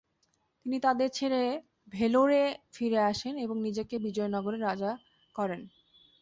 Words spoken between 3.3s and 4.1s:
এবং নিজেকে